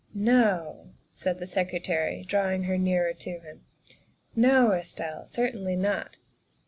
[0.15, 3.65] "No," said the Secretary, drawing her nearer to him,
[4.35, 6.17] ''no, Estelle, certainly not.